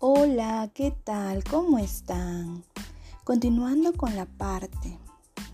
[0.00, 1.42] Hola, ¿qué tal?
[1.42, 2.62] ¿Cómo están?
[3.24, 4.96] Continuando con la parte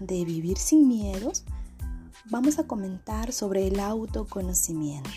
[0.01, 1.45] de vivir sin miedos,
[2.27, 5.09] vamos a comentar sobre el autoconocimiento.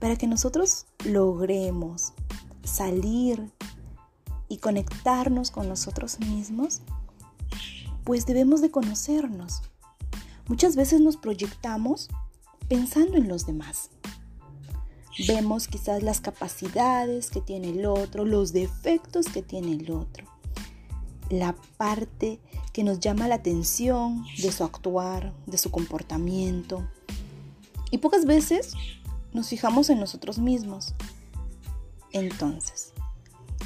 [0.00, 2.14] Para que nosotros logremos
[2.64, 3.52] salir
[4.48, 6.80] y conectarnos con nosotros mismos,
[8.02, 9.62] pues debemos de conocernos.
[10.48, 12.08] Muchas veces nos proyectamos
[12.68, 13.90] pensando en los demás
[15.26, 20.26] Vemos quizás las capacidades que tiene el otro, los defectos que tiene el otro,
[21.28, 22.40] la parte
[22.72, 26.88] que nos llama la atención de su actuar, de su comportamiento.
[27.90, 28.74] Y pocas veces
[29.32, 30.94] nos fijamos en nosotros mismos.
[32.12, 32.92] Entonces,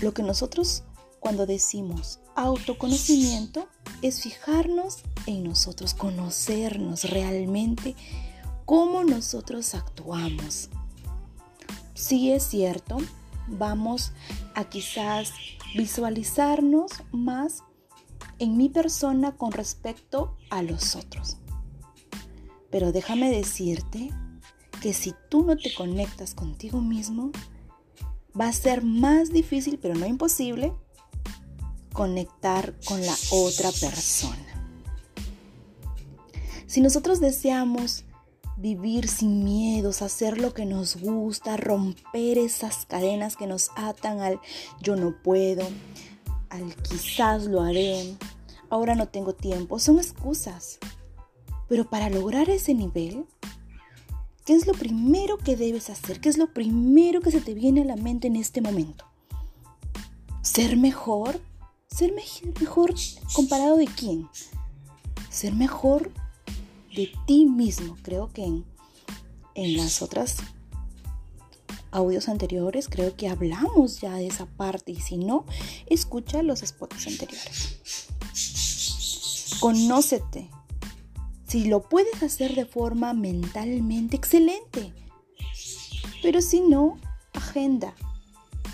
[0.01, 0.85] lo que nosotros
[1.21, 3.69] cuando decimos autoconocimiento
[4.03, 7.95] es fijarnos en nosotros, conocernos realmente
[8.65, 10.69] cómo nosotros actuamos,
[12.03, 12.99] sí es cierto,
[13.47, 14.13] vamos
[14.55, 15.33] a quizás
[15.77, 17.63] visualizarnos más
[18.39, 21.39] en mi persona con respecto a los otros.
[22.71, 24.11] Pero déjame decirte
[24.81, 27.31] que si tú no te conectas contigo mismo,
[28.39, 30.73] va a ser más difícil, pero no imposible,
[31.93, 34.67] conectar con la otra persona.
[36.67, 38.05] Si nosotros deseamos
[38.63, 44.41] vivir sin miedos, hacer lo que nos gusta, romper esas cadenas que nos atan al
[44.81, 45.67] yo no puedo,
[46.49, 48.17] al quizás lo haré,
[48.71, 50.79] ahora no tengo tiempo, son excusas.
[51.69, 53.27] Pero para lograr ese nivel,
[54.47, 56.21] ¿qué es lo primero que debes hacer?
[56.21, 59.05] ¿Qué es lo primero que se te viene a la mente en este momento?
[60.43, 61.41] ¿Ser mejor?
[61.89, 62.95] ¿Ser mejor
[63.35, 64.29] comparado de quién?
[65.31, 66.13] ¿Ser mejor
[66.95, 67.97] de ti mismo.
[68.03, 68.65] Creo que en,
[69.55, 70.37] en las otras
[71.91, 75.45] audios anteriores creo que hablamos ya de esa parte y si no,
[75.87, 77.79] escucha los spots anteriores.
[79.61, 80.51] Conócete.
[81.47, 84.93] Si lo puedes hacer de forma mentalmente excelente.
[86.23, 86.99] Pero si no,
[87.35, 87.95] agenda,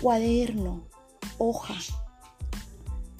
[0.01, 0.87] cuaderno,
[1.37, 1.75] hoja,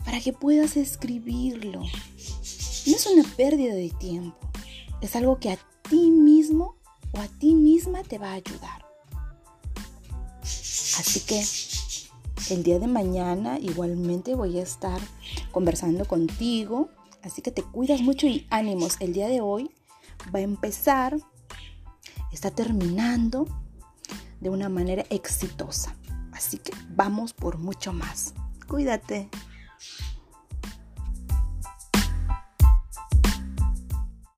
[0.06, 1.82] para que puedas escribirlo.
[1.82, 4.49] No es una pérdida de tiempo
[5.02, 5.58] es algo que a
[5.90, 6.76] ti mismo
[7.12, 8.86] o a ti misma te va a ayudar.
[10.42, 11.44] Así que
[12.54, 15.00] el día de mañana igualmente voy a estar
[15.52, 16.90] conversando contigo.
[17.22, 18.98] Así que te cuidas mucho y ánimos.
[19.00, 19.72] El día de hoy
[20.34, 21.18] va a empezar,
[22.32, 23.48] está terminando
[24.40, 25.96] de una manera exitosa.
[26.32, 28.34] Así que vamos por mucho más.
[28.68, 29.30] Cuídate.